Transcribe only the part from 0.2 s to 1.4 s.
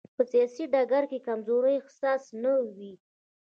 سیاسي ډګر کې